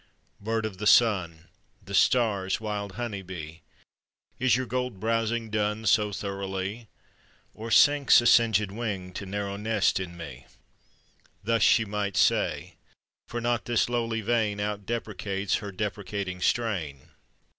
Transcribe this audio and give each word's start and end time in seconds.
"Bird 0.39 0.65
of 0.65 0.79
the 0.79 0.87
sun! 0.87 1.47
the 1.85 1.93
stars' 1.93 2.59
wild 2.59 2.93
honey 2.93 3.21
bee! 3.21 3.61
Is 4.39 4.55
your 4.55 4.65
gold 4.65 4.99
browsing 4.99 5.51
done 5.51 5.85
so 5.85 6.11
thoroughly? 6.11 6.87
Or 7.53 7.69
sinks 7.69 8.19
a 8.19 8.23
singèd 8.23 8.71
wing 8.71 9.13
to 9.13 9.27
narrow 9.27 9.57
nest 9.57 9.99
in 9.99 10.17
me?" 10.17 10.47
(Thus 11.43 11.61
she 11.61 11.85
might 11.85 12.17
say: 12.17 12.77
for 13.27 13.39
not 13.39 13.65
this 13.65 13.89
lowly 13.89 14.21
vein 14.21 14.59
Out 14.59 14.87
deprecates 14.87 15.57
her 15.57 15.71
deprecating 15.71 16.41
strain.) 16.41 17.09